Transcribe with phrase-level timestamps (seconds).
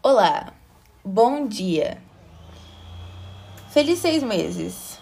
[0.00, 0.52] Olá,
[1.04, 2.00] bom dia.
[3.68, 4.96] Feliz seis meses.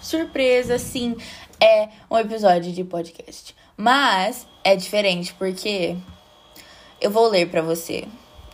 [0.00, 1.16] Surpresa, sim,
[1.60, 3.54] é um episódio de podcast.
[3.76, 5.96] Mas é diferente porque
[7.00, 8.08] eu vou ler para você.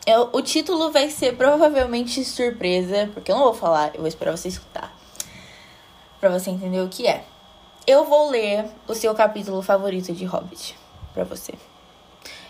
[0.07, 4.37] Eu, o título vai ser provavelmente surpresa, porque eu não vou falar, eu vou esperar
[4.37, 4.95] você escutar.
[6.21, 7.25] Pra você entender o que é.
[7.87, 10.77] Eu vou ler o seu capítulo favorito de Hobbit
[11.15, 11.55] para você.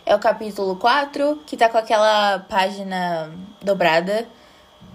[0.07, 3.33] É o capítulo 4, que tá com aquela página
[3.63, 4.29] dobrada.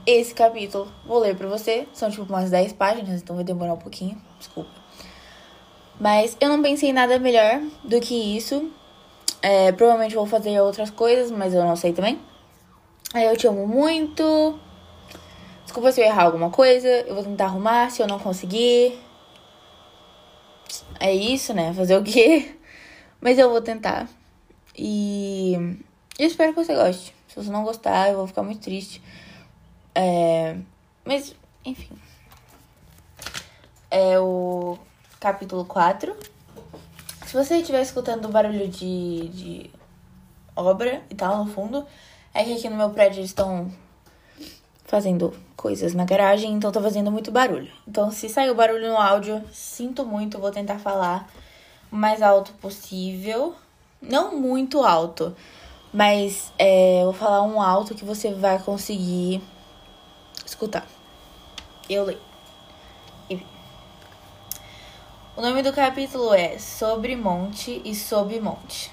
[0.06, 1.88] Esse capítulo vou ler pra você.
[1.94, 4.22] São tipo umas 10 páginas, então vai demorar um pouquinho.
[4.38, 4.70] Desculpa.
[6.00, 8.72] Mas eu não pensei em nada melhor do que isso.
[9.42, 12.20] É, provavelmente vou fazer outras coisas, mas eu não sei também.
[13.16, 14.60] Eu te amo muito.
[15.64, 16.88] Desculpa se eu errar alguma coisa.
[16.88, 19.00] Eu vou tentar arrumar se eu não conseguir.
[21.00, 21.74] É isso, né?
[21.74, 22.56] Fazer o quê?
[23.20, 24.08] Mas eu vou tentar.
[24.82, 25.78] E
[26.18, 27.14] eu espero que você goste.
[27.28, 29.04] Se você não gostar, eu vou ficar muito triste.
[29.94, 30.56] É,
[31.04, 31.94] mas, enfim.
[33.92, 34.80] É o
[35.20, 36.16] capítulo 4.
[37.26, 39.70] Se você estiver escutando barulho de, de
[40.56, 41.86] obra e tal no fundo,
[42.34, 43.70] é que aqui no meu prédio eles estão
[44.86, 47.72] fazendo coisas na garagem, então tá fazendo muito barulho.
[47.86, 51.30] Então, se sair o barulho no áudio, sinto muito, vou tentar falar
[51.92, 53.56] o mais alto possível.
[54.02, 55.36] Não muito alto,
[55.92, 59.42] mas é, vou falar um alto que você vai conseguir
[60.46, 60.88] escutar.
[61.90, 62.30] Eu leio.
[65.36, 68.90] O nome do capítulo é Sobre Monte e Sob Monte.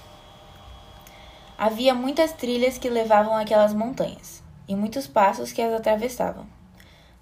[1.57, 6.47] Havia muitas trilhas que levavam àquelas montanhas, e muitos passos que as atravessavam.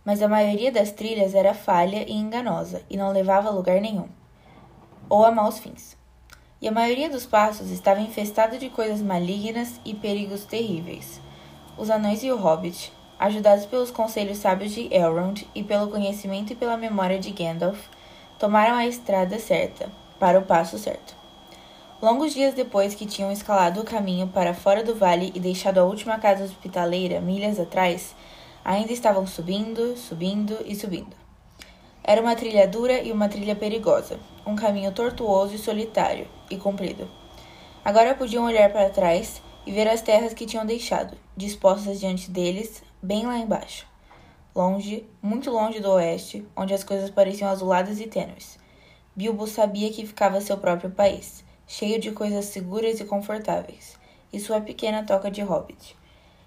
[0.05, 4.09] Mas a maioria das trilhas era falha e enganosa, e não levava a lugar nenhum,
[5.09, 6.03] ou a maus fins
[6.65, 11.21] e a maioria dos passos estava infestado de coisas malignas e perigos terríveis.
[11.77, 16.57] Os anões e o hobbit, ajudados pelos conselhos sábios de Elrond e pelo conhecimento e
[16.57, 17.79] pela memória de Gandalf,
[18.39, 21.15] tomaram a estrada certa, para o passo certo.
[22.01, 25.85] Longos dias depois que tinham escalado o caminho para fora do vale e deixado a
[25.85, 28.17] última casa hospitaleira milhas atrás,
[28.65, 31.24] ainda estavam subindo, subindo e subindo.
[32.07, 37.11] Era uma trilha dura e uma trilha perigosa, um caminho tortuoso e solitário e comprido.
[37.83, 42.83] Agora podiam olhar para trás e ver as terras que tinham deixado, dispostas diante deles,
[43.03, 43.87] bem lá embaixo.
[44.55, 48.59] Longe, muito longe do oeste, onde as coisas pareciam azuladas e tênues.
[49.17, 53.99] Bilbo sabia que ficava seu próprio país, cheio de coisas seguras e confortáveis,
[54.31, 55.97] e sua pequena toca de hobbit.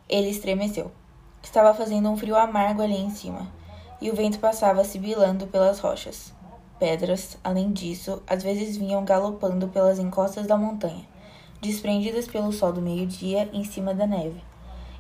[0.08, 0.92] Ele estremeceu.
[1.42, 3.52] Estava fazendo um frio amargo ali em cima
[4.00, 6.34] e o vento passava sibilando pelas rochas.
[6.80, 11.06] Pedras, além disso, às vezes vinham galopando pelas encostas da montanha,
[11.60, 14.44] desprendidas pelo sol do meio-dia em cima da neve,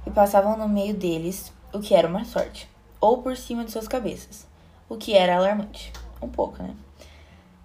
[0.05, 2.67] e passavam no meio deles, o que era uma sorte,
[2.99, 4.47] ou por cima de suas cabeças,
[4.89, 5.93] o que era alarmante.
[6.19, 6.75] Um pouco, né?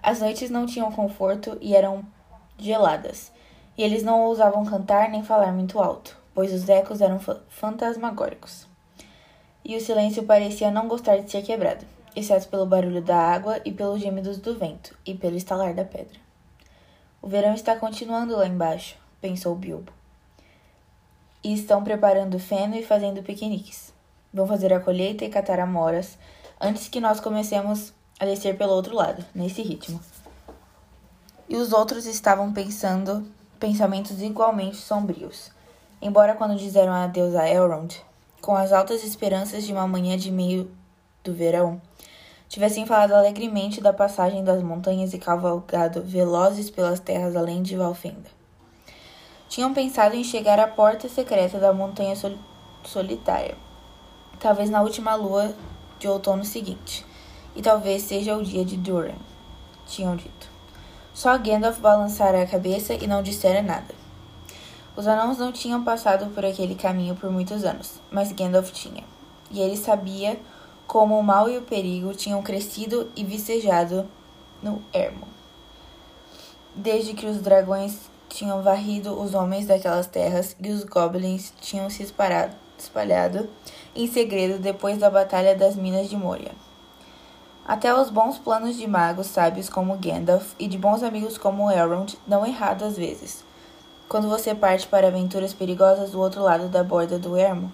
[0.03, 2.05] As noites não tinham conforto e eram
[2.59, 3.33] geladas,
[3.79, 7.19] e eles não ousavam cantar nem falar muito alto, pois os ecos eram
[7.49, 8.72] fantasmagóricos
[9.65, 11.85] e o silêncio parecia não gostar de ser quebrado,
[12.15, 16.21] exceto pelo barulho da água e pelos gemidos do vento e pelo estalar da pedra.
[17.21, 19.93] O verão está continuando lá embaixo, pensou Bilbo.
[21.45, 23.93] E estão preparando feno e fazendo piqueniques.
[24.33, 26.19] Vão fazer a colheita e catar amoras
[26.61, 30.01] antes que nós comecemos a descer pelo outro lado, nesse ritmo.
[31.49, 33.27] E os outros estavam pensando
[33.59, 35.51] pensamentos igualmente sombrios.
[36.01, 38.01] Embora quando disseram adeus a Elrond,
[38.43, 40.69] com as altas esperanças de uma manhã de meio
[41.23, 41.81] do verão,
[42.49, 48.29] tivessem falado alegremente da passagem das montanhas e cavalgado velozes pelas terras além de Valfenda.
[49.49, 52.33] Tinham pensado em chegar à porta secreta da montanha sol
[52.83, 53.55] solitária,
[54.41, 55.55] talvez na última lua
[56.01, 57.07] de outono seguinte,
[57.55, 59.15] e talvez seja o dia de Durin,
[59.87, 60.51] tinham dito.
[61.15, 64.02] Só Gandalf balançara a cabeça e não dissera nada.
[64.95, 69.03] Os anãos não tinham passado por aquele caminho por muitos anos, mas Gandalf tinha.
[69.51, 70.39] E ele sabia
[70.87, 74.07] como o mal e o perigo tinham crescido e vicejado
[74.63, 75.27] no ermo.
[76.75, 82.03] Desde que os dragões tinham varrido os homens daquelas terras e os goblins tinham se
[82.03, 83.49] espalhado, espalhado
[83.97, 86.53] em segredo depois da Batalha das Minas de Moria.
[87.67, 92.15] Até os bons planos de magos sábios como Gandalf e de bons amigos como Elrond
[92.27, 93.52] dão errado às vezes
[94.09, 97.73] quando você parte para aventuras perigosas do outro lado da borda do ermo.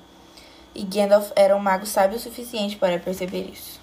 [0.75, 3.80] E Gandalf era um mago sábio o suficiente para perceber isso.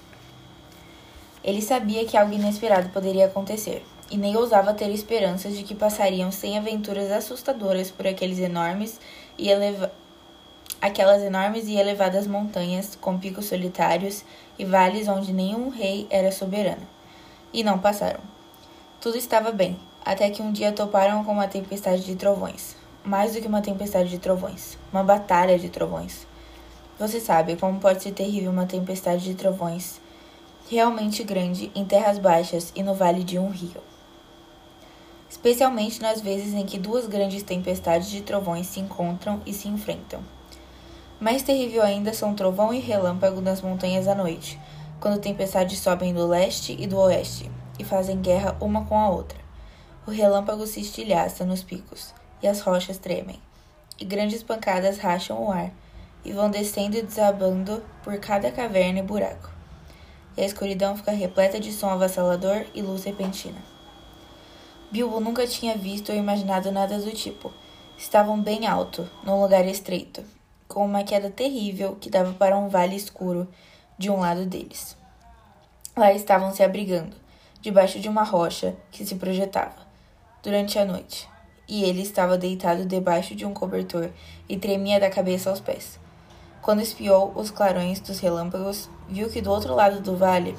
[1.43, 6.31] Ele sabia que algo inesperado poderia acontecer, e nem ousava ter esperanças de que passariam
[6.31, 8.99] sem aventuras assustadoras por aqueles enormes
[9.37, 9.91] e eleva
[10.81, 14.23] aquelas enormes e elevadas montanhas com picos solitários
[14.57, 16.87] e vales onde nenhum rei era soberano.
[17.51, 18.19] E não passaram.
[19.01, 22.75] Tudo estava bem, até que um dia toparam com uma tempestade de trovões.
[23.03, 26.27] Mais do que uma tempestade de trovões, uma batalha de trovões.
[26.99, 29.99] Você sabe como pode ser terrível uma tempestade de trovões
[30.69, 33.81] realmente grande em terras baixas e no vale de um rio.
[35.29, 40.21] Especialmente nas vezes em que duas grandes tempestades de trovões se encontram e se enfrentam.
[41.19, 44.59] Mais terrível ainda são trovão e relâmpago nas montanhas à noite,
[44.99, 49.44] quando tempestades sobem do leste e do oeste e fazem guerra uma com a outra.
[50.07, 53.41] O relâmpago se estilhaça nos picos e as rochas tremem,
[53.99, 55.71] e grandes pancadas racham o ar
[56.23, 59.49] e vão descendo e desabando por cada caverna e buraco.
[60.37, 63.57] E a escuridão fica repleta de som avassalador e luz repentina.
[64.91, 67.51] Bilbo nunca tinha visto ou imaginado nada do tipo.
[67.97, 70.23] Estavam bem alto, num lugar estreito,
[70.67, 73.47] com uma queda terrível que dava para um vale escuro
[73.97, 74.95] de um lado deles.
[75.97, 77.15] Lá estavam se abrigando,
[77.61, 79.84] debaixo de uma rocha que se projetava,
[80.45, 81.27] durante a noite,
[81.67, 84.11] e ele estava deitado debaixo de um cobertor
[84.47, 85.99] e tremia da cabeça aos pés.
[86.61, 90.55] Quando espiou os clarões dos relâmpagos, viu que do outro lado do vale,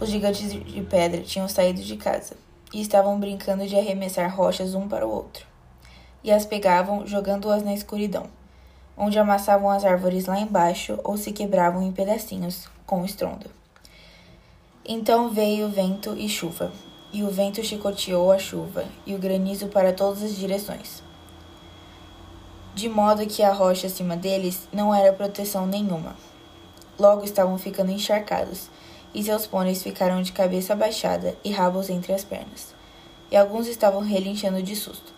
[0.00, 2.36] os gigantes de pedra tinham saído de casa
[2.74, 5.46] e estavam brincando de arremessar rochas um para o outro.
[6.24, 8.26] E as pegavam, jogando-as na escuridão,
[8.96, 13.48] onde amassavam as árvores lá embaixo ou se quebravam em pedacinhos com estrondo.
[14.84, 16.72] Então veio vento e chuva,
[17.12, 21.02] e o vento chicoteou a chuva e o granizo para todas as direções
[22.78, 26.14] de modo que a rocha acima deles não era proteção nenhuma.
[26.96, 28.70] Logo estavam ficando encharcados,
[29.12, 32.72] e seus pôneis ficaram de cabeça baixada e rabos entre as pernas.
[33.32, 35.12] E alguns estavam relinchando de susto.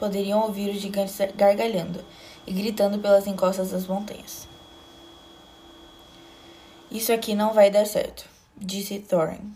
[0.00, 2.02] Poderiam ouvir os gigantes gargalhando
[2.46, 4.48] e gritando pelas encostas das montanhas.
[6.90, 8.24] Isso aqui não vai dar certo,
[8.56, 9.52] disse Thorin.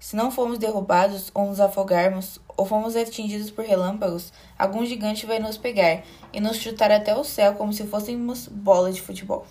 [0.00, 5.38] Se não formos derrubados ou nos afogarmos, ou fomos atingidos por relâmpagos, algum gigante vai
[5.38, 6.02] nos pegar
[6.32, 9.46] e nos chutar até o céu como se fôssemos bola de futebol.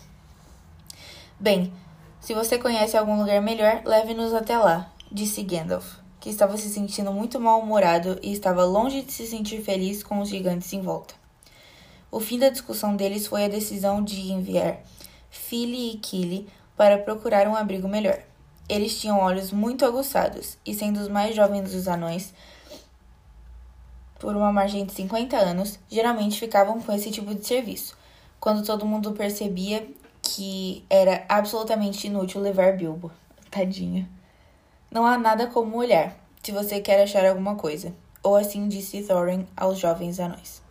[1.40, 1.72] Bem,
[2.20, 7.14] se você conhece algum lugar melhor, leve-nos até lá, disse Gandalf, que estava se sentindo
[7.14, 11.14] muito mal-humorado e estava longe de se sentir feliz com os gigantes em volta.
[12.12, 14.80] O fim da discussão deles foi a decisão de enviar
[15.30, 18.29] Fili e Kili para procurar um abrigo melhor.
[18.70, 22.32] Eles tinham olhos muito aguçados, e sendo os mais jovens dos anões,
[24.20, 27.98] por uma margem de 50 anos, geralmente ficavam com esse tipo de serviço,
[28.40, 29.90] quando todo mundo percebia
[30.22, 33.12] que era absolutamente inútil levar Bilbo.
[33.50, 34.08] Tadinho.
[34.92, 39.48] Não há nada como olhar, se você quer achar alguma coisa, ou assim disse Thorin
[39.58, 40.62] aos jovens anões.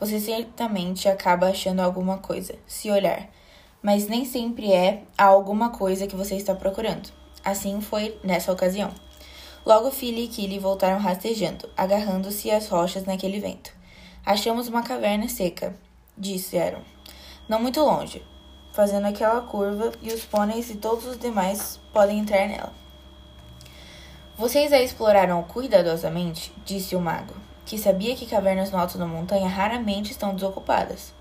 [0.00, 3.28] Você certamente acaba achando alguma coisa, se olhar,
[3.82, 7.19] mas nem sempre é a alguma coisa que você está procurando.
[7.44, 8.92] Assim foi nessa ocasião.
[9.64, 13.72] Logo Philly e Killy voltaram rastejando, agarrando-se às rochas naquele vento.
[14.24, 15.74] Achamos uma caverna seca,
[16.16, 16.80] disseram.
[17.48, 18.22] Não muito longe,
[18.72, 22.72] fazendo aquela curva, e os pôneis e todos os demais podem entrar nela.
[24.36, 26.52] Vocês a exploraram cuidadosamente?
[26.64, 27.34] disse o mago,
[27.64, 31.12] que sabia que cavernas no alto da montanha raramente estão desocupadas.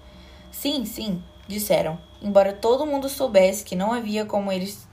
[0.51, 4.87] Sim, sim, disseram, embora todo mundo soubesse que não havia como eles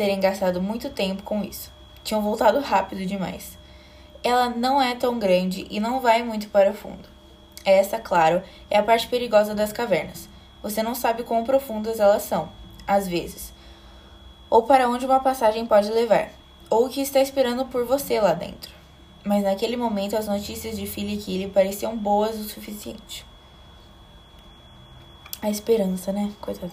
[0.00, 1.70] terem gastado muito tempo com isso.
[2.02, 3.58] Tinham voltado rápido demais.
[4.24, 7.06] Ela não é tão grande e não vai muito para o fundo.
[7.66, 10.26] Essa, claro, é a parte perigosa das cavernas.
[10.62, 12.48] Você não sabe quão profundas elas são,
[12.86, 13.52] às vezes,
[14.48, 16.30] ou para onde uma passagem pode levar,
[16.70, 18.72] ou o que está esperando por você lá dentro.
[19.22, 23.26] Mas naquele momento as notícias de Philly Killy pareciam boas o suficiente.
[25.42, 26.32] A esperança, né?
[26.40, 26.72] Coitado.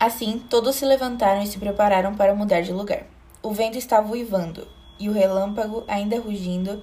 [0.00, 3.02] Assim, todos se levantaram e se prepararam para mudar de lugar.
[3.42, 6.82] O vento estava uivando e o relâmpago ainda rugindo,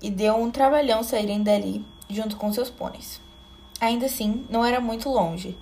[0.00, 3.18] e deu um trabalhão saírem dali junto com seus pôneis.
[3.80, 5.56] Ainda assim, não era muito longe,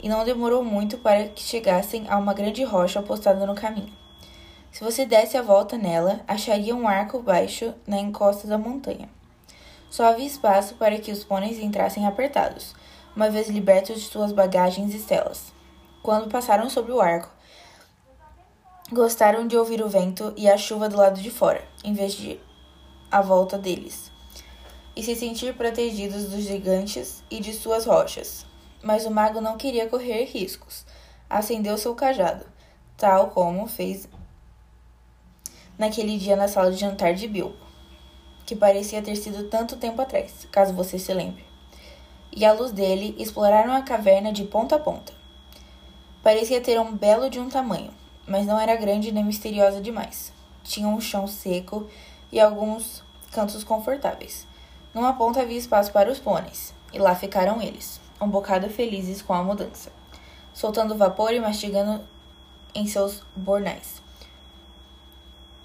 [0.00, 3.92] e não demorou muito para que chegassem a uma grande rocha postada no caminho.
[4.70, 9.08] Se você desse a volta nela, acharia um arco baixo na encosta da montanha.
[9.90, 12.74] Só havia espaço para que os pôneis entrassem apertados,
[13.14, 15.55] uma vez libertos de suas bagagens e celas
[16.06, 17.28] quando passaram sobre o arco.
[18.92, 22.38] Gostaram de ouvir o vento e a chuva do lado de fora, em vez de
[23.10, 24.12] à volta deles,
[24.94, 28.46] e se sentir protegidos dos gigantes e de suas rochas.
[28.84, 30.86] Mas o mago não queria correr riscos.
[31.28, 32.46] Acendeu seu cajado,
[32.96, 34.08] tal como fez
[35.76, 37.56] naquele dia na sala de jantar de Bilbo,
[38.46, 41.44] que parecia ter sido tanto tempo atrás, caso você se lembre
[42.32, 45.25] e à luz dele exploraram a caverna de ponta a ponta.
[46.26, 47.92] Parecia ter um belo de um tamanho,
[48.26, 50.32] mas não era grande nem misteriosa demais.
[50.64, 51.88] Tinha um chão seco
[52.32, 54.44] e alguns cantos confortáveis.
[54.92, 59.34] Numa ponta havia espaço para os pôneis, e lá ficaram eles, um bocado felizes com
[59.34, 59.92] a mudança,
[60.52, 62.04] soltando vapor e mastigando
[62.74, 64.02] em seus bornais.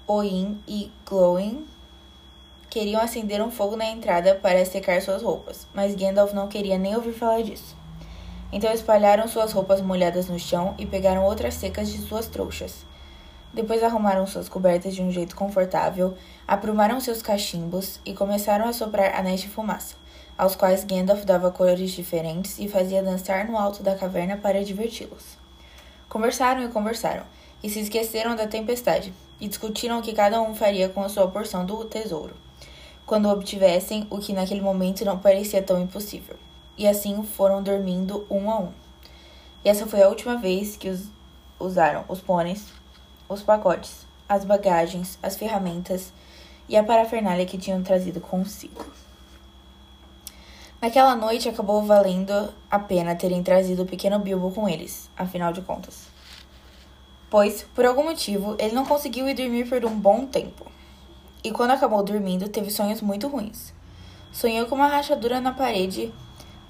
[0.06, 1.66] Oin e Glowing
[2.70, 6.94] queriam acender um fogo na entrada para secar suas roupas, mas Gandalf não queria nem
[6.94, 7.81] ouvir falar disso.
[8.52, 12.84] Então espalharam suas roupas molhadas no chão e pegaram outras secas de suas trouxas.
[13.54, 16.14] Depois arrumaram suas cobertas de um jeito confortável,
[16.46, 19.94] aprumaram seus cachimbos e começaram a soprar anéis de fumaça,
[20.36, 25.38] aos quais Gandalf dava cores diferentes e fazia dançar no alto da caverna para diverti-los.
[26.08, 27.24] Conversaram e conversaram,
[27.62, 31.28] e se esqueceram da tempestade, e discutiram o que cada um faria com a sua
[31.28, 32.34] porção do tesouro,
[33.06, 36.36] quando obtivessem o que naquele momento não parecia tão impossível.
[36.82, 38.72] E assim foram dormindo um a um.
[39.64, 41.06] E essa foi a última vez que os
[41.56, 42.72] usaram os pôneis
[43.28, 46.12] os pacotes, as bagagens, as ferramentas
[46.68, 48.84] e a parafernália que tinham trazido consigo.
[50.80, 55.62] Naquela noite acabou valendo a pena terem trazido o pequeno Bilbo com eles, afinal de
[55.62, 56.08] contas.
[57.30, 60.66] Pois, por algum motivo, ele não conseguiu ir dormir por um bom tempo.
[61.44, 63.72] E quando acabou dormindo, teve sonhos muito ruins.
[64.32, 66.12] Sonhou com uma rachadura na parede,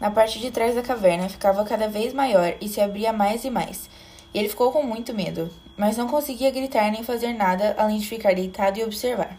[0.03, 3.51] na parte de trás da caverna, ficava cada vez maior e se abria mais e
[3.51, 3.89] mais,
[4.35, 8.09] e ele ficou com muito medo, mas não conseguia gritar nem fazer nada além de
[8.09, 9.39] ficar deitado e observar.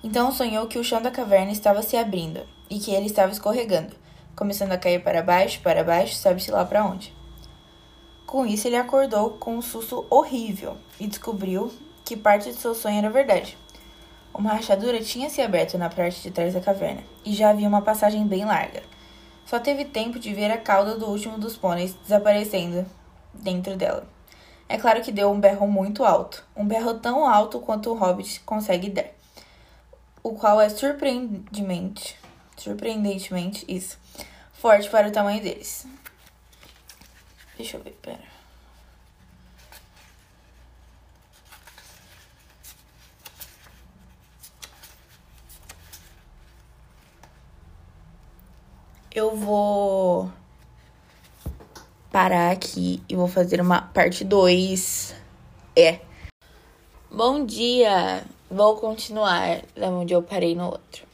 [0.00, 3.96] Então sonhou que o chão da caverna estava se abrindo e que ele estava escorregando,
[4.36, 7.12] começando a cair para baixo, para baixo, sabe-se lá para onde.
[8.24, 11.68] Com isso, ele acordou com um susto horrível e descobriu
[12.04, 13.58] que parte de seu sonho era verdade.
[14.32, 17.82] Uma rachadura tinha se aberto na parte de trás da caverna e já havia uma
[17.82, 18.84] passagem bem larga.
[19.50, 22.86] Só teve tempo de ver a cauda do último dos pôneis desaparecendo
[23.34, 24.06] dentro dela.
[24.68, 28.38] É claro que deu um berro muito alto, um berro tão alto quanto o hobbit
[28.46, 29.06] consegue dar,
[30.22, 32.16] o qual é surpreendentemente,
[32.56, 33.98] surpreendentemente isso,
[34.52, 35.84] forte para o tamanho deles.
[37.56, 38.29] Deixa eu ver, pera.
[49.12, 50.30] Eu vou
[52.12, 55.12] parar aqui e vou fazer uma parte 2.
[55.74, 55.98] É.
[57.10, 58.24] Bom dia!
[58.48, 61.04] Vou continuar da onde eu parei no outro.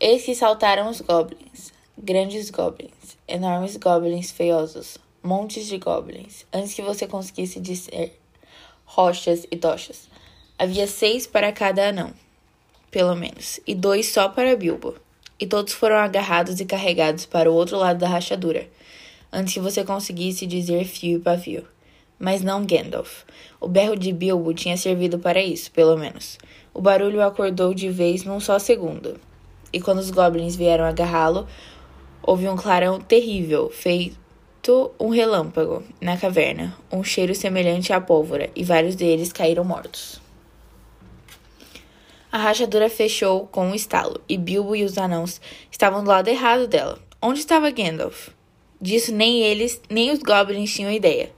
[0.00, 6.82] Eis que saltaram os goblins, grandes goblins, enormes goblins feiosos, montes de goblins, antes que
[6.82, 8.20] você conseguisse dizer
[8.84, 10.08] rochas e tochas.
[10.58, 12.12] Havia seis para cada anão,
[12.90, 15.05] pelo menos, e dois só para Bilbo.
[15.38, 18.66] E todos foram agarrados e carregados para o outro lado da rachadura
[19.32, 21.64] antes que você conseguisse dizer fio e pavio.
[22.18, 23.24] Mas não Gandalf.
[23.60, 26.38] O berro de Bilbo tinha servido para isso, pelo menos.
[26.72, 29.20] O barulho acordou de vez num só segundo.
[29.72, 31.46] E quando os goblins vieram agarrá-lo,
[32.22, 38.64] houve um clarão terrível, feito um relâmpago na caverna, um cheiro semelhante à pólvora, e
[38.64, 40.25] vários deles caíram mortos.
[42.36, 45.40] A rachadura fechou com um estalo, e Bilbo e os anãos
[45.70, 46.98] estavam do lado errado dela.
[47.22, 48.28] Onde estava Gandalf?
[48.78, 51.32] Disso nem eles, nem os goblins tinham ideia.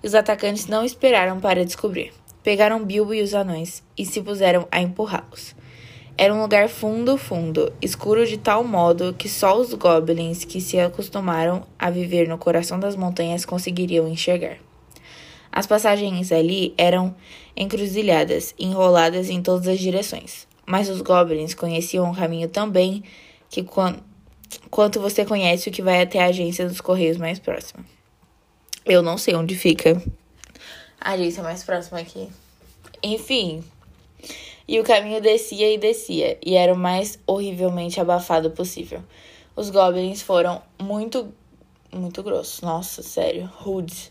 [0.00, 2.12] E os atacantes não esperaram para descobrir.
[2.40, 5.56] Pegaram Bilbo e os anões e se puseram a empurrá-los.
[6.16, 10.78] Era um lugar fundo, fundo, escuro de tal modo que só os goblins que se
[10.78, 14.58] acostumaram a viver no coração das montanhas conseguiriam enxergar.
[15.56, 17.14] As passagens ali eram
[17.56, 23.04] encruzilhadas, enroladas em todas as direções, mas os goblins conheciam o caminho tão bem
[23.48, 23.64] que
[24.68, 27.84] quanto você conhece o que vai até a agência dos Correios mais próxima.
[28.84, 30.02] Eu não sei onde fica
[31.00, 32.28] a agência mais próxima aqui.
[33.00, 33.62] Enfim.
[34.66, 39.04] E o caminho descia e descia, e era o mais horrivelmente abafado possível.
[39.54, 41.32] Os goblins foram muito,
[41.92, 44.10] muito grossos, nossa, sério, rudes,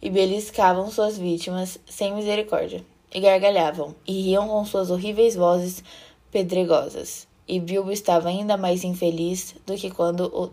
[0.00, 5.82] e beliscavam suas vítimas sem misericórdia, e gargalhavam, e riam com suas horríveis vozes
[6.30, 10.50] pedregosas e Bilbo estava ainda mais infeliz do que quando o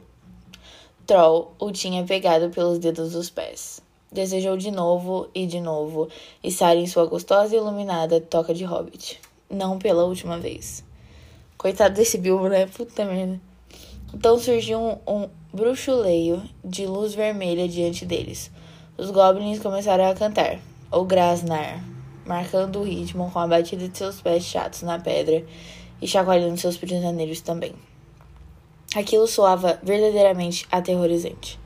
[1.05, 3.79] Troll o tinha pegado pelos dedos dos pés.
[4.11, 6.09] Desejou de novo e de novo
[6.43, 9.21] estar em sua gostosa e iluminada toca de hobbit.
[9.47, 10.83] Não pela última vez.
[11.55, 12.65] Coitado desse Bilbo, né?
[12.65, 13.39] Puta merda.
[14.11, 18.49] Então surgiu um, um bruxuleio de luz vermelha diante deles.
[18.97, 20.57] Os goblins começaram a cantar,
[20.89, 21.83] ou grasnar,
[22.25, 25.45] marcando o ritmo com a batida de seus pés chatos na pedra
[26.01, 27.75] e chacoalhando seus prisioneiros também.
[28.95, 31.59] Aquilo soava verdadeiramente aterrorizante.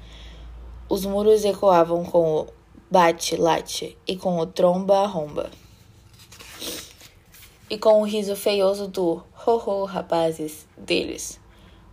[0.90, 2.48] Os muros ecoavam com o
[2.90, 5.50] bate-late e com o tromba-romba.
[7.70, 11.40] E com o riso feioso do ho-ho, rapazes, deles.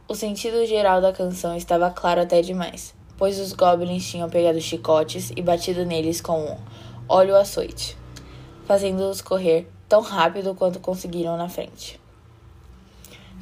[0.08, 5.32] O sentido geral da canção estava claro até demais, pois os goblins tinham pegado chicotes
[5.36, 6.56] e batido neles com um
[7.08, 7.96] óleo açoite,
[8.64, 12.00] fazendo-os correr tão rápido quanto conseguiram na frente.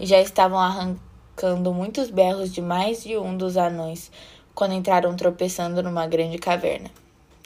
[0.00, 4.10] E já estavam arrancando muitos berros de mais de um dos anões
[4.54, 6.90] quando entraram tropeçando numa grande caverna.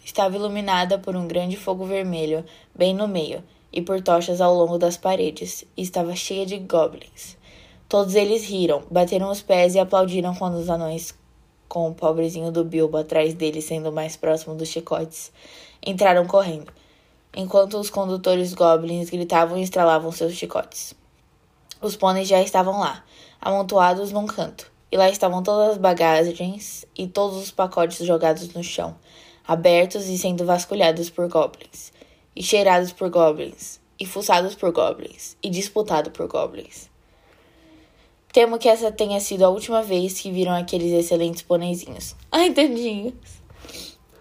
[0.04, 2.44] Estava iluminada por um grande fogo vermelho
[2.75, 7.37] bem no meio e por tochas ao longo das paredes, e estava cheia de goblins.
[7.88, 11.14] Todos eles riram, bateram os pés e aplaudiram quando os anões,
[11.71, 15.31] com o pobrezinho do Bilbo atrás deles sendo mais próximo dos chicotes,
[15.87, 16.73] entraram correndo,
[17.35, 20.95] enquanto os condutores goblins gritavam e estralavam seus chicotes.
[21.81, 23.05] Os pôneis já estavam lá,
[23.41, 28.65] amontoados num canto, e lá estavam todas as bagagens e todos os pacotes jogados no
[28.65, 28.97] chão,
[29.47, 31.93] abertos e sendo vasculhados por goblins,
[32.35, 36.89] e cheirados por goblins, e fuçados por goblins, e disputados por goblins.
[38.32, 42.14] Temo que essa tenha sido a última vez que viram aqueles excelentes pôneizinhos.
[42.30, 43.14] Ai, tadinhos!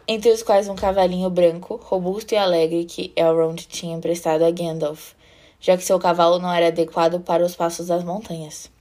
[0.08, 5.14] Entre os quais um cavalinho branco, robusto e alegre que Elrond tinha emprestado a Gandalf,
[5.60, 8.72] já que seu cavalo não era adequado para os passos das montanhas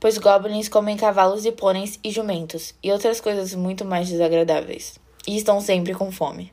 [0.00, 4.98] pois goblins comem cavalos e pôneis e jumentos, e outras coisas muito mais desagradáveis,
[5.28, 6.50] e estão sempre com fome.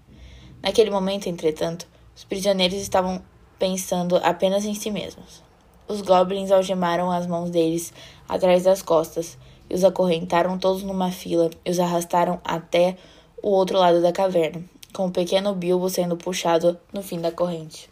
[0.62, 3.24] Naquele momento, entretanto, os prisioneiros estavam
[3.58, 5.47] pensando apenas em si mesmos.
[5.88, 7.94] Os goblins algemaram as mãos deles
[8.28, 9.38] atrás das costas
[9.70, 12.98] e os acorrentaram todos numa fila e os arrastaram até
[13.42, 17.90] o outro lado da caverna, com o pequeno Bilbo sendo puxado no fim da corrente.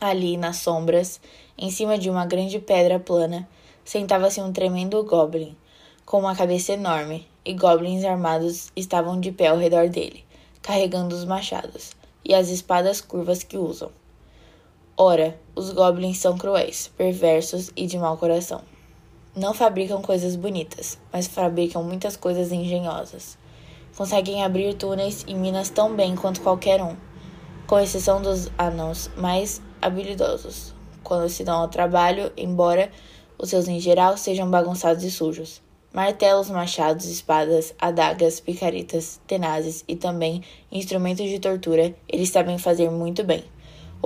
[0.00, 1.20] Ali, nas sombras,
[1.56, 3.48] em cima de uma grande pedra plana,
[3.84, 5.56] sentava-se um tremendo goblin,
[6.04, 10.24] com uma cabeça enorme, e goblins armados estavam de pé ao redor dele,
[10.60, 11.92] carregando os machados
[12.24, 13.90] e as espadas curvas que usam.
[14.98, 18.62] Ora, os goblins são cruéis, perversos e de mau coração.
[19.36, 23.36] Não fabricam coisas bonitas, mas fabricam muitas coisas engenhosas.
[23.94, 26.96] Conseguem abrir túneis e minas tão bem quanto qualquer um,
[27.66, 30.72] com exceção dos anãos mais habilidosos,
[31.04, 32.90] quando se dão ao trabalho, embora
[33.36, 35.60] os seus em geral sejam bagunçados e sujos.
[35.92, 43.22] Martelos, machados, espadas, adagas, picaretas, tenazes e também instrumentos de tortura eles sabem fazer muito
[43.22, 43.44] bem.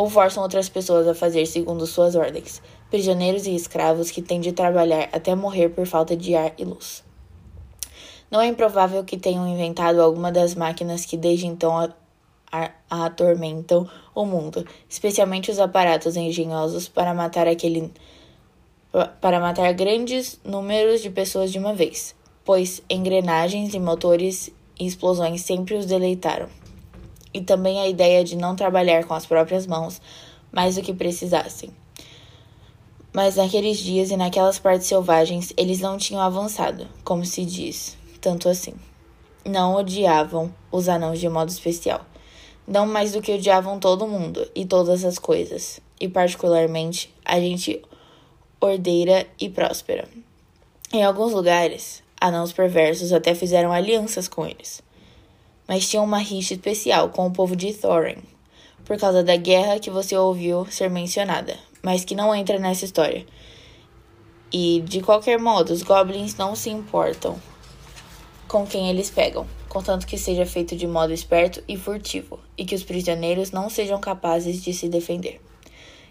[0.00, 4.50] Ou forçam outras pessoas a fazer segundo suas ordens, prisioneiros e escravos que têm de
[4.50, 7.04] trabalhar até morrer por falta de ar e luz.
[8.30, 11.92] Não é improvável que tenham inventado alguma das máquinas que desde então
[12.88, 17.92] atormentam o mundo, especialmente os aparatos engenhosos para matar aquele
[19.20, 25.42] para matar grandes números de pessoas de uma vez, pois engrenagens e motores e explosões
[25.42, 26.48] sempre os deleitaram.
[27.32, 30.00] E também a ideia de não trabalhar com as próprias mãos
[30.52, 31.70] mais do que precisassem.
[33.12, 38.48] Mas naqueles dias e naquelas partes selvagens eles não tinham avançado, como se diz, tanto
[38.48, 38.74] assim.
[39.44, 42.04] Não odiavam os anãos de modo especial.
[42.66, 45.80] Não mais do que odiavam todo mundo e todas as coisas.
[45.98, 47.82] E particularmente a gente
[48.60, 50.06] ordeira e próspera.
[50.92, 54.82] Em alguns lugares, anãos perversos até fizeram alianças com eles.
[55.70, 58.18] Mas tinham uma rixa especial com o povo de Thorin,
[58.84, 63.24] por causa da guerra que você ouviu ser mencionada, mas que não entra nessa história.
[64.52, 67.40] E, de qualquer modo, os goblins não se importam
[68.48, 72.74] com quem eles pegam, contanto que seja feito de modo esperto e furtivo, e que
[72.74, 75.40] os prisioneiros não sejam capazes de se defender.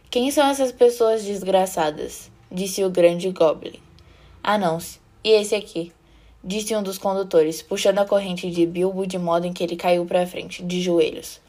[0.10, 2.32] Quem são essas pessoas desgraçadas?
[2.50, 3.82] disse o grande Goblin.
[4.42, 4.78] Ah, não.
[5.22, 5.92] E esse aqui?
[6.44, 10.06] Disse um dos condutores, puxando a corrente de Bilbo de modo em que ele caiu
[10.06, 11.42] para frente, de joelhos.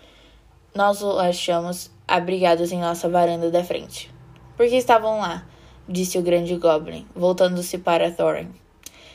[0.74, 4.10] Nós o achamos abrigados em nossa varanda da frente.
[4.56, 5.46] Por que estavam lá?
[5.88, 8.48] Disse o grande Goblin, voltando-se para Thorin.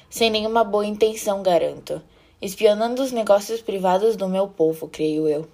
[0.10, 2.02] Sem nenhuma boa intenção, garanto.
[2.42, 5.48] Espionando os negócios privados do meu povo, creio eu.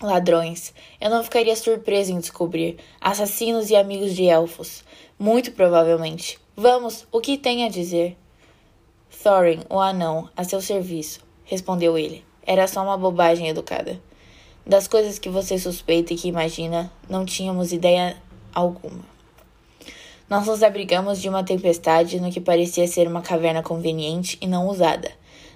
[0.00, 0.72] Ladrões.
[1.00, 2.76] Eu não ficaria surpreso em descobrir.
[3.00, 4.84] Assassinos e amigos de elfos.
[5.18, 6.38] Muito provavelmente.
[6.56, 8.16] Vamos, o que tem a dizer?
[9.22, 12.24] Thorin, o anão, a seu serviço, respondeu ele.
[12.46, 14.00] Era só uma bobagem educada.
[14.66, 18.16] Das coisas que você suspeita e que imagina, não tínhamos ideia
[18.54, 19.04] alguma.
[20.28, 24.68] Nós nos abrigamos de uma tempestade no que parecia ser uma caverna conveniente e não
[24.68, 25.10] usada.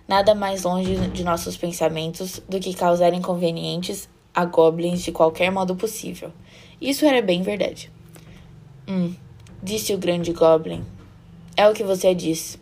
[0.08, 5.76] Nada mais longe de nossos pensamentos do que causar inconvenientes a goblins de qualquer modo
[5.76, 6.32] possível.
[6.80, 7.90] Isso era bem verdade.
[8.88, 9.14] Hum,
[9.62, 10.84] disse o grande Goblin.
[11.56, 12.58] É o que você diz.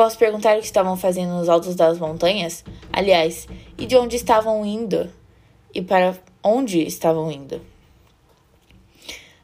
[0.00, 2.64] Posso perguntar o que estavam fazendo nos altos das montanhas?
[2.90, 5.10] Aliás, e de onde estavam indo?
[5.74, 7.60] E para onde estavam indo?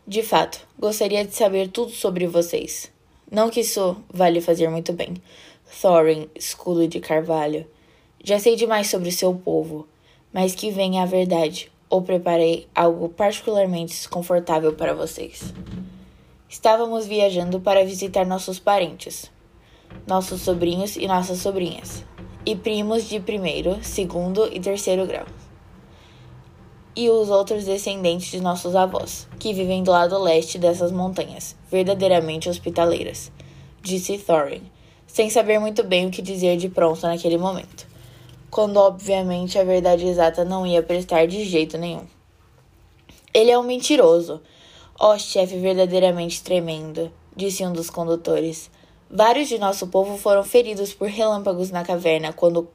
[0.06, 2.90] De fato, gostaria de saber tudo sobre vocês.
[3.30, 5.16] Não que isso vale fazer muito bem.
[5.82, 7.66] Thorin, escudo de carvalho.
[8.24, 9.86] Já sei demais sobre seu povo,
[10.32, 15.52] mas que venha a verdade, ou preparei algo particularmente desconfortável para vocês.
[16.48, 19.30] Estávamos viajando para visitar nossos parentes,
[20.06, 22.04] nossos sobrinhos e nossas sobrinhas,
[22.44, 25.26] e primos de primeiro, segundo e terceiro grau
[26.96, 32.48] e os outros descendentes de nossos avós, que vivem do lado leste dessas montanhas, verdadeiramente
[32.48, 33.30] hospitaleiras,
[33.82, 34.62] disse Thorin,
[35.06, 37.86] sem saber muito bem o que dizer de pronto naquele momento,
[38.50, 42.06] quando obviamente a verdade exata não ia prestar de jeito nenhum.
[43.34, 44.40] Ele é um mentiroso.
[44.98, 48.70] Ó oh, chefe verdadeiramente tremendo, disse um dos condutores.
[49.10, 52.68] Vários de nosso povo foram feridos por relâmpagos na caverna quando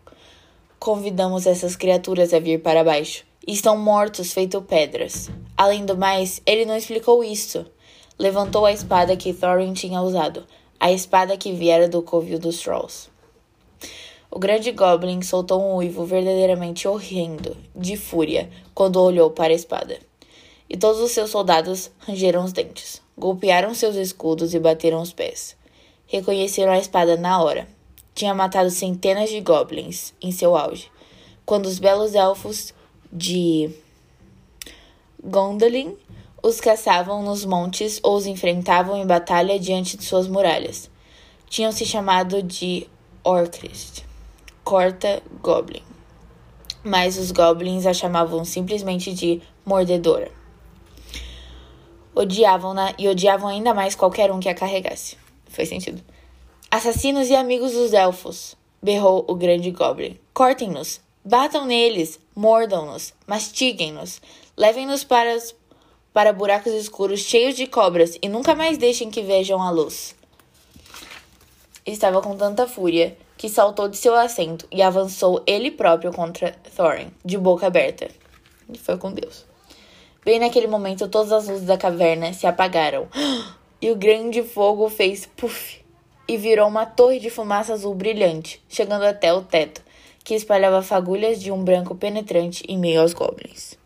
[0.80, 5.30] convidamos essas criaturas a vir para baixo estão mortos feito pedras.
[5.58, 7.66] Além do mais, ele não explicou isso.
[8.18, 10.46] Levantou a espada que Thorin tinha usado,
[10.80, 13.10] a espada que viera do covil dos Trolls.
[14.30, 20.00] O grande Goblin soltou um uivo verdadeiramente horrendo, de fúria, quando olhou para a espada.
[20.70, 25.60] E todos os seus soldados rangeram os dentes, golpearam seus escudos e bateram os pés.
[26.12, 27.66] Reconheceram a espada na hora.
[28.14, 30.92] Tinha matado centenas de goblins em seu auge,
[31.46, 32.74] quando os belos elfos
[33.10, 33.72] de
[35.24, 35.96] Gondolin
[36.44, 40.92] os caçavam nos montes ou os enfrentavam em batalha diante de suas muralhas.
[41.48, 42.86] Tinham se chamado de
[43.24, 44.04] Orcrist,
[44.66, 45.84] corta Goblin,
[46.84, 50.30] mas os goblins a chamavam simplesmente de Mordedora.
[52.14, 55.21] Odiavam-na e odiavam ainda mais qualquer um que a carregasse.
[55.52, 56.02] Faz sentido.
[56.70, 60.18] Assassinos e amigos dos elfos, berrou o grande Goblin.
[60.34, 64.20] Cortem-nos, Batam neles, mordam-nos, mastiguem-nos,
[64.58, 65.38] levem-nos para,
[66.12, 70.16] para buracos escuros cheios de cobras e nunca mais deixem que vejam a luz.
[71.86, 77.12] Estava com tanta fúria que saltou de seu assento e avançou ele próprio contra Thorin,
[77.24, 78.10] de boca aberta.
[78.68, 79.46] E foi com Deus.
[80.26, 83.08] Bem naquele momento, todas as luzes da caverna se apagaram
[83.82, 85.82] e o grande fogo fez puff
[86.28, 89.82] e virou uma torre de fumaça azul brilhante, chegando até o teto
[90.24, 93.78] que espalhava fagulhas de um branco penetrante em meio aos goblins.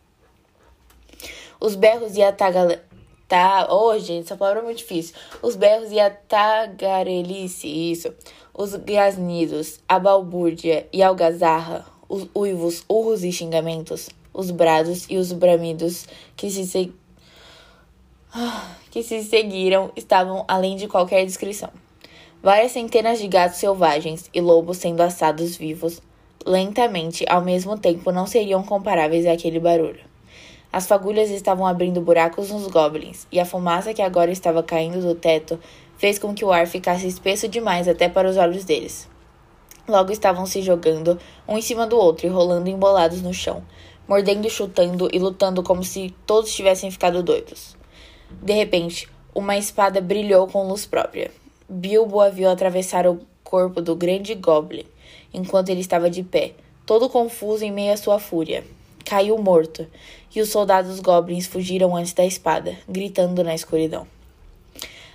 [1.60, 2.84] Os berros e a tagala...
[3.28, 5.16] Tá, oh, gente, essa palavra é muito difícil.
[5.42, 8.14] Os berros e a tagarelice, isso.
[8.54, 15.18] Os grasnidos, a balbúrdia e a algazarra, os uivos, urros e xingamentos, os brados e
[15.18, 16.06] os bramidos
[16.38, 16.94] que se, se...
[18.96, 21.70] que se seguiram estavam além de qualquer descrição.
[22.42, 26.02] Várias centenas de gatos selvagens e lobos sendo assados vivos,
[26.46, 30.00] lentamente, ao mesmo tempo não seriam comparáveis àquele barulho.
[30.72, 35.14] As fagulhas estavam abrindo buracos nos goblins, e a fumaça que agora estava caindo do
[35.14, 35.60] teto
[35.98, 39.10] fez com que o ar ficasse espesso demais até para os olhos deles.
[39.86, 43.62] Logo estavam se jogando um em cima do outro e rolando embolados no chão,
[44.08, 47.75] mordendo, chutando e lutando como se todos tivessem ficado doidos.
[48.42, 51.32] De repente, uma espada brilhou com luz própria.
[51.68, 54.86] Bilbo a viu atravessar o corpo do grande goblin
[55.34, 56.54] enquanto ele estava de pé,
[56.86, 58.64] todo confuso em meio à sua fúria.
[59.04, 59.86] Caiu morto,
[60.34, 64.08] e os soldados goblins fugiram antes da espada, gritando na escuridão.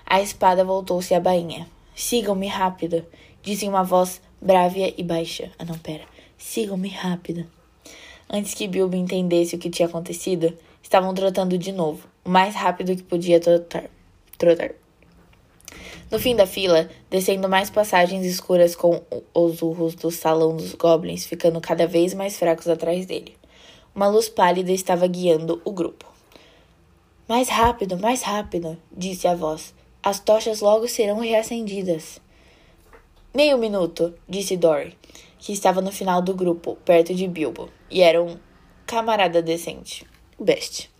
[0.06, 1.66] A espada voltou-se à bainha.
[1.94, 3.04] Sigam-me rápido,
[3.42, 5.50] disse uma voz brávia e baixa.
[5.58, 6.04] Ah, não, pera.
[6.36, 7.46] Sigam-me rápido.
[8.28, 13.02] Antes que Bilbo entendesse o que tinha acontecido, estavam trotando de novo, mais rápido que
[13.02, 13.90] podia trotar.
[14.38, 14.70] trotar.
[16.12, 19.02] No fim da fila, descendo mais passagens escuras com
[19.34, 23.36] os urros do salão dos goblins ficando cada vez mais fracos atrás dele.
[23.92, 26.06] Uma luz pálida estava guiando o grupo.
[27.28, 29.74] Mais rápido, mais rápido, disse a voz.
[30.00, 32.20] As tochas logo serão reacendidas.
[33.34, 34.96] Meio minuto, disse Dory,
[35.36, 38.36] que estava no final do grupo, perto de Bilbo, e era um
[38.86, 40.06] camarada decente.
[40.38, 40.90] Best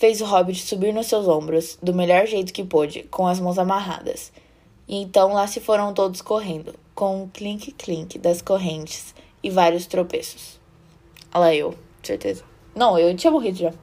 [0.00, 3.58] fez o hobbit subir nos seus ombros, do melhor jeito que pôde, com as mãos
[3.58, 4.32] amarradas.
[4.88, 10.58] E então lá se foram todos correndo, com um clink-clink das correntes e vários tropeços.
[11.34, 12.42] Lá eu, certeza.
[12.74, 13.74] Não, eu tinha morrido já.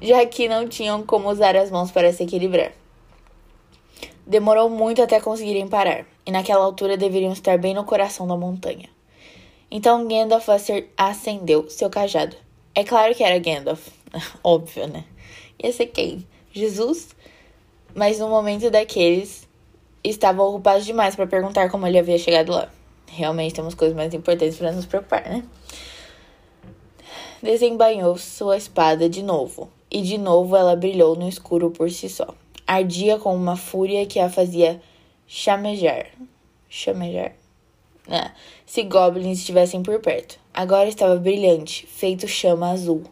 [0.00, 2.72] Já que não tinham como usar as mãos para se equilibrar.
[4.26, 8.88] Demorou muito até conseguirem parar, e naquela altura deveriam estar bem no coração da montanha.
[9.70, 10.48] Então Gandalf
[10.96, 12.34] acendeu seu cajado.
[12.74, 13.88] É claro que era Gandalf.
[14.42, 15.04] Óbvio, né?
[15.64, 16.26] Ia ser quem?
[16.52, 17.16] Jesus?
[17.94, 19.48] Mas no momento daqueles,
[20.02, 22.68] estavam ocupados demais para perguntar como ele havia chegado lá.
[23.10, 25.42] Realmente temos coisas mais importantes para nos preocupar, né?
[27.42, 32.34] Desembainhou sua espada de novo, e de novo ela brilhou no escuro por si só.
[32.66, 34.82] Ardia com uma fúria que a fazia
[35.26, 36.08] chamejar.
[36.68, 37.32] Chamejar?
[38.10, 38.32] Ah,
[38.66, 40.38] se goblins estivessem por perto.
[40.52, 43.04] Agora estava brilhante, feito chama azul,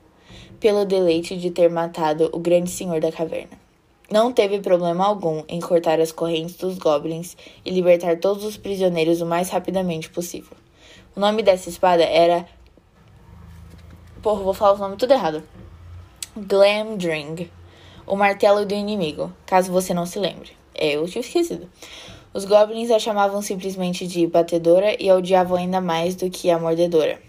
[0.62, 3.60] pelo deleite de ter matado o grande senhor da caverna.
[4.08, 9.20] Não teve problema algum em cortar as correntes dos goblins e libertar todos os prisioneiros
[9.20, 10.56] o mais rapidamente possível.
[11.16, 12.46] O nome dessa espada era.
[14.22, 15.42] Porra, vou falar o nome tudo errado.
[16.36, 17.50] Glamdring,
[18.06, 20.52] o martelo do inimigo, caso você não se lembre.
[20.72, 21.68] É, eu tinha esquecido.
[22.32, 26.58] Os goblins a chamavam simplesmente de batedora e a odiavam ainda mais do que a
[26.58, 27.20] mordedora.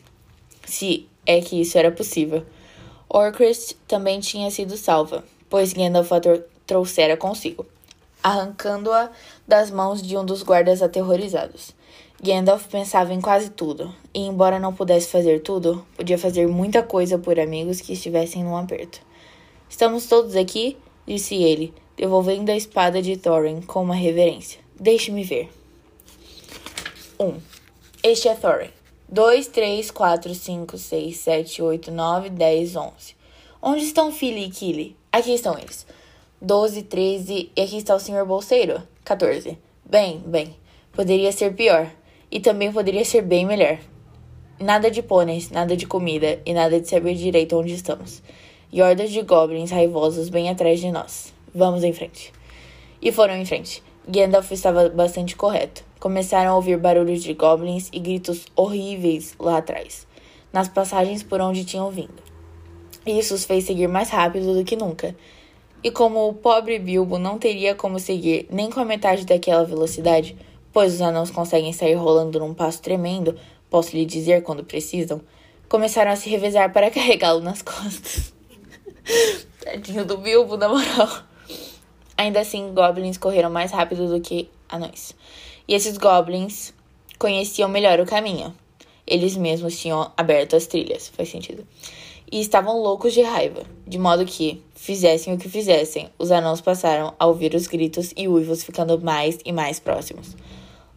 [0.65, 2.46] Se é que isso era possível.
[3.15, 6.19] Orcrist também tinha sido salva, pois Gandalf a
[6.65, 7.63] trouxera consigo,
[8.23, 9.12] arrancando-a
[9.47, 11.76] das mãos de um dos guardas aterrorizados.
[12.19, 17.19] Gandalf pensava em quase tudo, e embora não pudesse fazer tudo, podia fazer muita coisa
[17.19, 18.99] por amigos que estivessem num aperto.
[19.69, 24.60] Estamos todos aqui, disse ele, devolvendo a espada de Thorin com uma reverência.
[24.80, 25.52] Deixe-me ver.
[27.19, 27.26] 1.
[27.28, 27.39] Um,
[28.02, 28.71] este é Thorin.
[29.13, 33.15] 2, 3, 4, 5, 6, 7, 8, 9, 10, 11.
[33.62, 34.95] Onde estão Philly e Killy?
[35.12, 35.86] Aqui estão eles.
[36.41, 38.82] 12, 13 e aqui está o senhor bolseiro.
[39.06, 39.56] 14.
[39.86, 40.56] Bem, bem.
[40.93, 41.91] Poderia ser pior.
[42.32, 43.78] E também poderia ser bem melhor.
[44.60, 48.23] Nada de pôneis, nada de comida e nada de saber direito onde estamos.
[48.71, 51.32] E hordas de goblins raivosos bem atrás de nós.
[51.54, 52.34] Vamos em frente.
[52.99, 53.84] E foram em frente.
[54.08, 55.86] Gandalf estava bastante correto.
[56.04, 60.06] Começaram a ouvir barulhos de goblins e gritos horríveis lá atrás,
[60.52, 62.22] nas passagens por onde tinham vindo.
[63.06, 65.16] Isso os fez seguir mais rápido do que nunca.
[65.82, 70.36] E como o pobre Bilbo não teria como seguir nem com a metade daquela velocidade,
[70.74, 73.39] pois os anãos conseguem sair rolando num passo tremendo,
[73.70, 75.22] posso lhe dizer quando precisam,
[75.70, 78.34] começaram a se revezar para carregá-lo nas costas.
[79.63, 81.24] Tadinho do Bilbo, na moral.
[82.18, 85.16] Ainda assim, goblins correram mais rápido do que anões.
[85.67, 86.73] E esses goblins
[87.17, 88.54] conheciam melhor o caminho.
[89.06, 91.65] Eles mesmos tinham aberto as trilhas, faz sentido.
[92.32, 97.13] E estavam loucos de raiva, de modo que, fizessem o que fizessem, os anãos passaram
[97.19, 100.36] a ouvir os gritos e uivos ficando mais e mais próximos.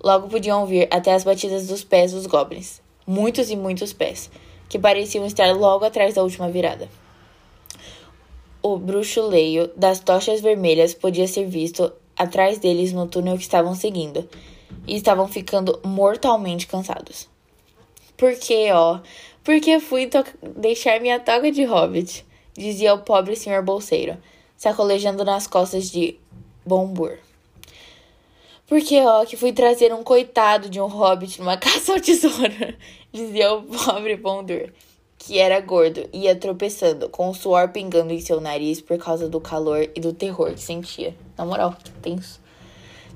[0.03, 4.31] Logo podiam ouvir até as batidas dos pés dos goblins, muitos e muitos pés,
[4.69, 6.89] que pareciam estar logo atrás da última virada
[8.67, 14.29] o bruxuleio das tochas vermelhas podia ser visto atrás deles no túnel que estavam seguindo,
[14.87, 17.29] e estavam ficando mortalmente cansados.
[18.17, 19.01] Por que, ó?
[19.45, 20.09] Porque fui
[20.57, 22.27] deixar minha toga de hobbit,
[22.57, 24.17] dizia o pobre senhor bolseiro,
[24.57, 26.19] sacolejando nas costas de
[26.65, 27.19] Bombur.
[28.67, 32.75] Porque, ó, que fui trazer um coitado de um hobbit numa caça ao tesouro,
[33.13, 34.73] dizia o pobre Bondur,
[35.17, 39.41] que era gordo, ia tropeçando, com o suor pingando em seu nariz por causa do
[39.41, 41.15] calor e do terror que sentia.
[41.39, 42.41] Na moral, tenso.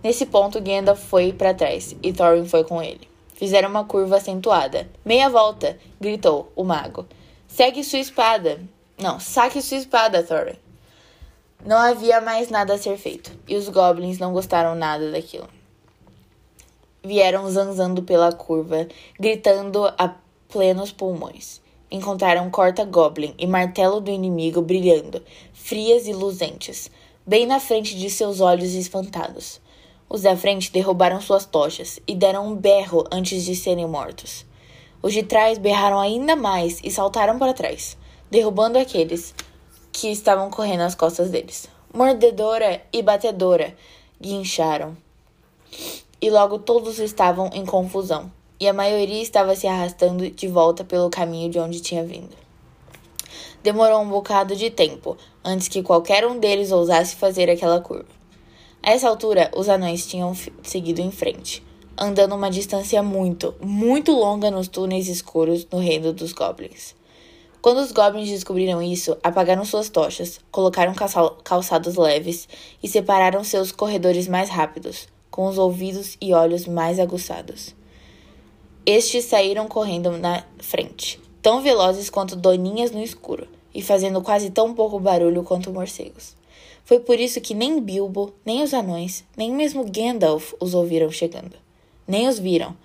[0.02, 3.08] Nesse ponto, Gandalf foi para trás e Thorin foi com ele.
[3.34, 4.88] Fizeram uma curva acentuada.
[5.04, 5.78] Meia volta!
[6.00, 7.06] gritou o mago.
[7.46, 8.60] Segue sua espada!
[8.98, 10.56] Não, saque sua espada, Thorin.
[11.64, 15.48] Não havia mais nada a ser feito, e os goblins não gostaram nada daquilo.
[17.02, 20.14] Vieram zanzando pela curva, gritando a
[20.48, 21.60] plenos pulmões
[21.90, 26.90] encontraram corta-goblin e martelo do inimigo brilhando, frias e luzentes,
[27.26, 29.60] bem na frente de seus olhos espantados.
[30.12, 34.44] Os da frente derrubaram suas tochas e deram um berro antes de serem mortos.
[35.00, 37.96] Os de trás berraram ainda mais e saltaram para trás,
[38.28, 39.32] derrubando aqueles
[39.92, 41.68] que estavam correndo às costas deles.
[41.94, 43.72] Mordedora e batedora
[44.20, 44.96] guincharam.
[46.20, 51.08] E logo todos estavam em confusão e a maioria estava se arrastando de volta pelo
[51.08, 52.36] caminho de onde tinha vindo.
[53.62, 58.19] Demorou um bocado de tempo antes que qualquer um deles ousasse fazer aquela curva.
[58.82, 61.62] A essa altura, os anões tinham seguido em frente,
[61.98, 66.94] andando uma distância muito, muito longa nos túneis escuros no reino dos goblins.
[67.60, 70.94] Quando os goblins descobriram isso, apagaram suas tochas, colocaram
[71.44, 72.48] calçados leves
[72.82, 77.74] e separaram seus corredores mais rápidos, com os ouvidos e olhos mais aguçados.
[78.86, 84.72] Estes saíram correndo na frente, tão velozes quanto doninhas no escuro, e fazendo quase tão
[84.72, 86.39] pouco barulho quanto morcegos.
[86.90, 91.54] Foi por isso que nem Bilbo, nem os anões, nem mesmo Gandalf os ouviram chegando.
[92.04, 92.76] Nem os viram,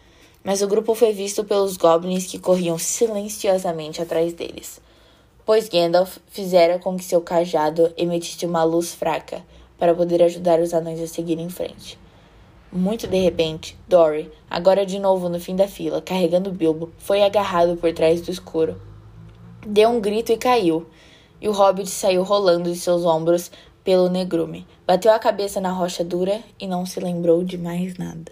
[0.43, 4.79] mas o grupo foi visto pelos goblins que corriam silenciosamente atrás deles,
[5.43, 9.43] pois Gandalf fizera com que seu cajado emitisse uma luz fraca
[9.75, 11.97] para poder ajudar os anões a seguir em frente.
[12.71, 17.75] Muito de repente, Dory, agora de novo no fim da fila, carregando Bilbo, foi agarrado
[17.75, 18.79] por trás do escuro.
[19.65, 20.85] Deu um grito e caiu,
[21.41, 23.51] e o hobbit saiu rolando de seus ombros
[23.85, 24.67] pelo negrume.
[24.85, 28.31] Bateu a cabeça na rocha dura e não se lembrou de mais nada.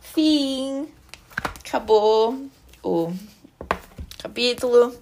[0.00, 0.88] Fim.
[1.64, 2.48] Acabou
[2.82, 3.12] o
[4.18, 4.94] capítulo.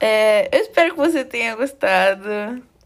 [0.00, 2.26] É, eu espero que você tenha gostado.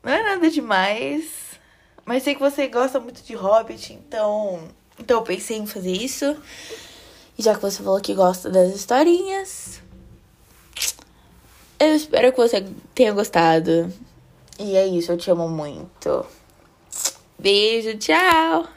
[0.03, 1.59] Não é nada demais.
[2.05, 4.69] Mas sei que você gosta muito de Hobbit, então.
[4.99, 6.37] Então eu pensei em fazer isso.
[7.39, 9.81] E já que você falou que gosta das historinhas.
[11.79, 13.93] Eu espero que você tenha gostado.
[14.59, 16.25] E é isso, eu te amo muito.
[17.39, 18.76] Beijo, tchau!